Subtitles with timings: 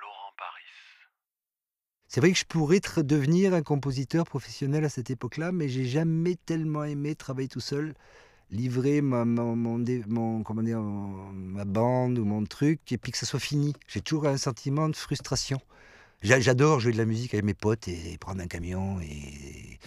[0.00, 0.64] Laurent Paris.
[2.06, 6.36] C'est vrai que je pourrais devenir un compositeur professionnel à cette époque-là, mais j'ai jamais
[6.36, 7.94] tellement aimé travailler tout seul,
[8.50, 13.40] livrer ma, mon, comment dire, ma bande ou mon truc, et puis que ça soit
[13.40, 13.74] fini.
[13.88, 15.60] J'ai toujours un sentiment de frustration.
[16.22, 19.78] J'a- J'adore jouer de la musique avec mes potes et, prendre un camion et,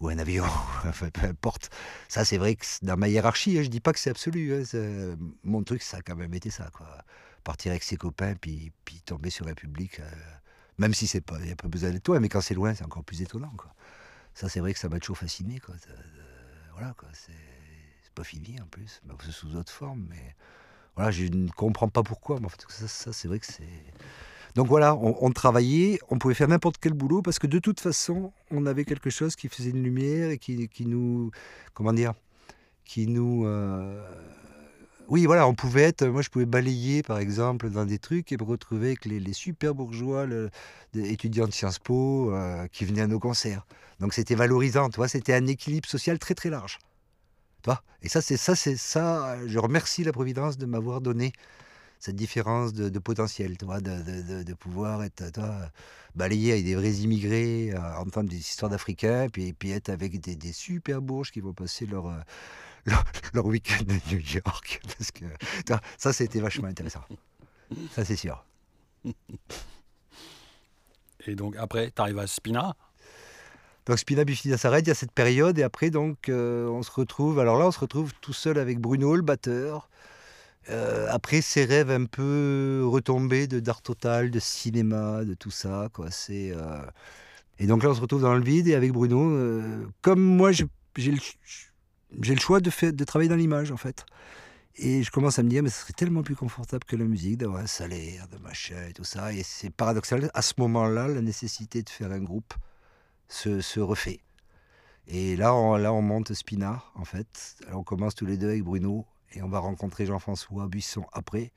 [0.00, 0.44] ou un avion,
[0.86, 1.70] enfin, peu importe.
[2.08, 4.54] Ça, c'est vrai que dans ma hiérarchie, hein, je dis pas que c'est absolu.
[4.54, 6.70] hein, c'est- mon truc, ça a quand même été ça.
[6.72, 6.86] Quoi.
[7.44, 10.00] Partir avec ses copains, puis, puis tomber sur un public.
[10.00, 10.04] euh,
[10.78, 12.74] même si c'est pas, il n'y a pas besoin d'être loin, mais quand c'est loin,
[12.74, 13.52] c'est encore plus étonnant.
[13.56, 13.74] Quoi.
[14.34, 15.60] Ça, c'est vrai que ça m'a toujours fasciné.
[15.60, 15.74] Quoi.
[15.88, 15.92] Euh,
[16.72, 17.08] voilà, quoi.
[17.12, 17.32] C'est,
[18.14, 20.06] pas fini en plus, sous d'autres formes.
[20.10, 20.34] Mais
[20.96, 22.40] voilà, je ne comprends pas pourquoi.
[22.40, 23.68] Mais en fait, ça, c'est vrai que c'est.
[24.54, 28.32] Donc voilà, on, travaillait, on pouvait faire n'importe quel boulot parce que de toute façon,
[28.50, 31.30] on avait quelque chose qui faisait une lumière et qui, nous,
[31.72, 32.14] comment dire,
[32.84, 34.02] qui nous, euh,
[35.08, 38.36] oui, voilà, on pouvait être, moi je pouvais balayer par exemple dans des trucs et
[38.36, 40.50] me retrouver avec les, les super bourgeois, le-
[40.92, 43.66] des étudiants de Sciences Po euh, qui venaient à nos concerts.
[44.00, 46.78] Donc c'était valorisant, tu vois, c'était un équilibre social très très large.
[47.62, 47.82] Tu vois?
[48.02, 51.32] Et ça, c'est ça, c'est ça, je remercie la Providence de m'avoir donné
[52.00, 55.22] cette différence de, de potentiel, tu vois, de, pouvoir être,
[56.14, 60.34] balayer avec des vrais immigrés, euh, entendre des histoires d'Africains, puis, puis être avec des,
[60.34, 62.18] des super bourges qui vont passer leur, euh,
[62.86, 64.80] leur, leur week-end à New York.
[64.98, 67.04] Parce que tu vois, ça, c'était vachement intéressant.
[67.92, 68.44] Ça, c'est sûr.
[71.26, 72.74] Et donc après, tu arrives à Spina.
[73.84, 76.90] Donc Spina Bifida s'arrête, il y a cette période, et après, donc, euh, on se
[76.90, 79.90] retrouve, alors là, on se retrouve tout seul avec Bruno, le batteur.
[80.68, 85.88] Euh, après, ses rêves un peu retombés de d'art total, de cinéma, de tout ça,
[85.92, 86.10] quoi.
[86.10, 86.52] C'est...
[86.54, 86.82] euh,
[87.58, 90.52] Et donc là, on se retrouve dans le vide, et avec Bruno, euh, comme moi,
[90.52, 90.66] j'ai
[90.96, 94.04] le, choix de, de travailler dans l'image, en fait.
[94.76, 97.38] Et je commence à me dire, mais ce serait tellement plus confortable que la musique,
[97.38, 99.32] d'avoir un salaire, de machin et tout ça.
[99.32, 102.54] Et c'est paradoxal, à ce moment-là, la nécessité de faire un groupe
[103.28, 104.20] se, se refait.
[105.08, 107.56] Et là on, là, on monte Spina, en fait.
[107.66, 111.52] Alors, on commence tous les deux avec Bruno, et on va rencontrer Jean-François Buisson après.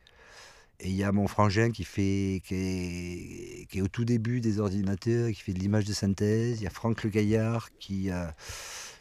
[0.79, 5.29] Et il y a mon frangin qui, fait, qui, est, au tout début des ordinateurs,
[5.31, 6.59] qui fait de l'image de synthèse.
[6.59, 8.25] Il y a Franck Le Gaillard qui, euh,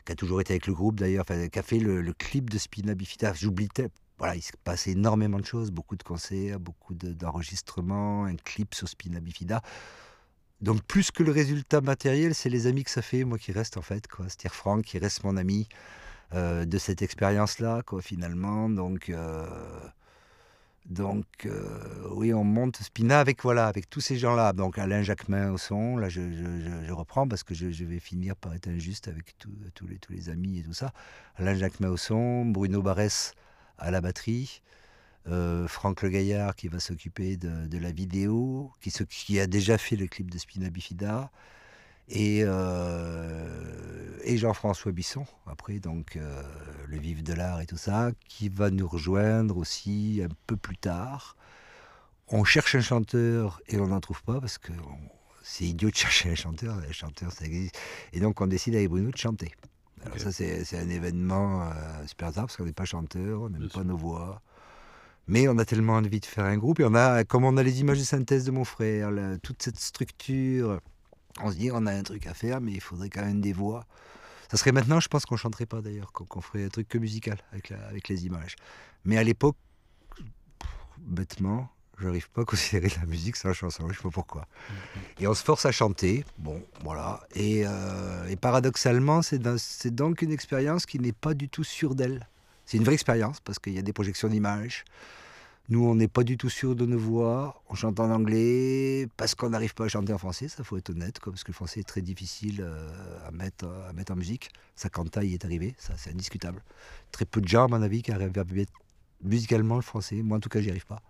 [0.08, 2.94] a toujours été avec le groupe d'ailleurs, enfin, qui a fait le, clip de Spina
[2.94, 3.32] Bifida.
[3.34, 3.68] J'oublie
[4.18, 8.74] voilà, il se passe énormément de choses, beaucoup de concerts, beaucoup de- d'enregistrements, un clip
[8.74, 9.62] sur Spina Bifida.
[10.60, 13.76] Donc plus que le résultat matériel, c'est les amis que ça fait, moi qui reste
[13.76, 14.06] en fait.
[14.28, 15.68] C'est-à-dire Franck qui reste mon ami
[16.34, 18.70] euh, de cette expérience-là, quoi, finalement.
[18.70, 19.46] Donc, euh,
[20.86, 24.52] donc euh, oui, on monte Spina avec voilà, avec tous ces gens-là.
[24.52, 28.54] Donc Alain Jacquemin au son, là je, je- reprends parce que je, vais finir par
[28.54, 30.92] être injuste avec tous tous les, tous les amis et tout ça.
[31.36, 33.34] Alain Jacquemin au son, Bruno Barès
[33.78, 34.62] à la batterie.
[35.68, 40.08] Franck Le Gaillard qui va s'occuper de, la vidéo, qui, qui a déjà fait le
[40.08, 41.30] clip de Spina Bifida,
[42.08, 42.42] et,
[44.24, 46.42] et Jean-François Bisson, après, donc euh,
[46.86, 50.76] le vif de l'art et tout ça, qui va nous rejoindre aussi un peu plus
[50.76, 51.36] tard.
[52.28, 54.72] On cherche un chanteur et on n'en trouve pas parce que
[55.42, 57.78] c'est idiot de chercher un chanteur, un chanteur ça existe.
[58.12, 59.52] Et donc on décide avec Bruno de chanter.
[60.04, 61.72] Alors ça c'est un événement euh,
[62.06, 63.84] super tard parce qu'on n'est pas chanteur, on n'aime pas sûr.
[63.84, 64.40] nos voix.
[65.28, 67.62] Mais on a tellement envie de faire un groupe et on a, comme on a
[67.62, 70.80] les images de synthèse de mon frère, la- toute cette structure,
[71.40, 73.52] on se dit on a un truc à faire, mais il faudrait quand même des
[73.52, 73.86] voix.
[74.50, 77.38] Ça serait maintenant, je pense qu'on chanterait pas d'ailleurs, qu'on ferait un truc que musical
[77.52, 78.56] avec, les images.
[79.06, 79.56] Mais à l'époque,
[80.98, 84.46] bêtement, j'arrive pas à considérer la musique sans chanson, je sais pas pourquoi.
[85.18, 87.26] Et on se force à chanter, bon, voilà.
[87.34, 89.38] Et, euh, et paradoxalement, c'est
[89.94, 92.28] donc une expérience qui n'est pas du tout sûre d'elle.
[92.66, 94.84] C'est une vraie expérience parce qu'il y a des projections d'images.
[95.68, 97.62] Nous, on n'est pas du tout sûr de nos voix.
[97.68, 100.90] On chante en anglais parce qu'on n'arrive pas à chanter en français, ça faut être
[100.90, 104.50] honnête, parce que le français est très difficile euh, à, mettre, à mettre en musique.
[104.74, 106.62] Ça, Kanta y est arrivé, ça c'est indiscutable.
[107.12, 108.44] Très peu de gens, à mon avis, qui arrivent à
[109.22, 110.22] musicalement le français.
[110.22, 111.00] Moi, en tout cas, j'y arrive pas.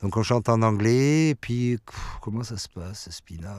[0.00, 1.78] Donc on chante en anglais, et puis
[2.20, 3.56] comment ça se passe, Spina?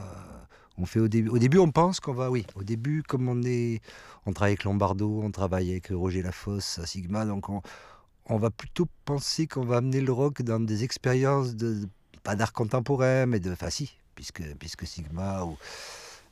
[0.77, 1.29] On fait au début.
[1.29, 2.45] Au début, on pense qu'on va, oui.
[2.55, 3.81] Au début, comme on est,
[4.27, 7.61] on travaille avec Lombardo, on travaille avec Roger Lafosse à Sigma, donc on,
[8.29, 11.87] on va plutôt penser qu'on va amener le rock dans des expériences de
[12.23, 15.57] pas d'art contemporain, mais de, enfin si, puisque puisque Sigma ou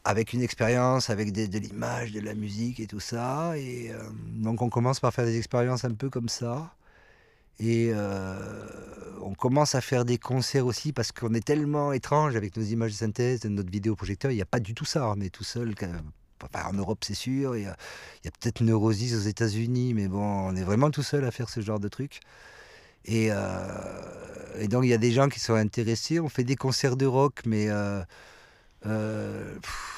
[0.04, 3.98] avec une expérience, avec de l'image, de la musique et tout ça, et euh,
[4.36, 6.76] donc on commence par faire des expériences un peu comme ça.
[7.60, 8.68] Et euh,
[9.22, 12.92] on commence à faire des concerts aussi parce qu'on est tellement étrange avec nos images
[12.92, 14.32] de synthèse, notre vidéoprojecteur.
[14.32, 15.08] Il n'y a pas du tout ça.
[15.08, 15.74] On est tout seul.
[16.54, 17.56] En Europe, c'est sûr.
[17.56, 17.76] Il y a,
[18.42, 21.80] peut-être Neurosis aux États-Unis, mais bon, on est vraiment tout seul à faire ce genre
[21.80, 22.20] de truc.
[23.06, 26.20] Et, euh, donc il y a des gens qui sont intéressés.
[26.20, 28.02] On fait des concerts de rock, mais euh,
[28.86, 29.56] euh,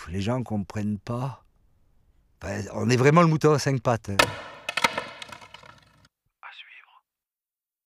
[0.09, 1.43] les gens ne comprennent pas.
[2.73, 4.09] On est vraiment le mouton à cinq pattes.
[4.09, 4.17] hein.